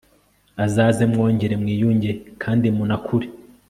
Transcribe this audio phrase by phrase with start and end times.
[0.65, 2.09] azaze mwongere mwiyunge
[2.43, 3.27] kandi munakure